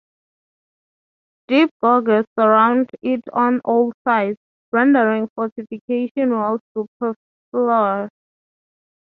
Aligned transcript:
Deep 1.47 1.69
gorges 1.79 2.25
surround 2.35 2.89
it 3.03 3.21
on 3.33 3.59
all 3.63 3.93
sides, 4.03 4.39
rendering 4.71 5.29
fortification 5.35 6.31
walls 6.31 6.59
superfluous. 6.75 8.09